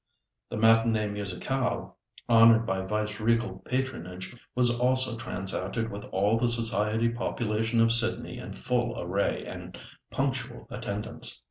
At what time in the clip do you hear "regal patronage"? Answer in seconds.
3.19-4.35